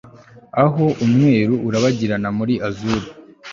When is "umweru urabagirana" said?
1.05-2.29